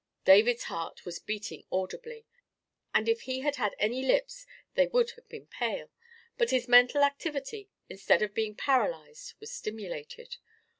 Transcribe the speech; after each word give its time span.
David's 0.25 0.63
heart 0.63 1.05
was 1.05 1.19
beating 1.19 1.63
audibly, 1.71 2.25
and 2.91 3.07
if 3.07 3.21
he 3.21 3.41
had 3.41 3.57
had 3.57 3.75
any 3.77 4.01
lips 4.03 4.47
they 4.73 4.87
would 4.87 5.11
have 5.11 5.29
been 5.29 5.45
pale; 5.45 5.91
but 6.39 6.49
his 6.49 6.67
mental 6.67 7.03
activity, 7.03 7.69
instead 7.87 8.23
of 8.23 8.33
being 8.33 8.55
paralysed, 8.55 9.39
was 9.39 9.51
stimulated. 9.53 10.37